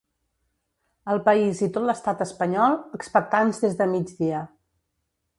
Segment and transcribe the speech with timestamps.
[1.15, 4.41] El país i tot l’estat espanyol expectants des de migdia.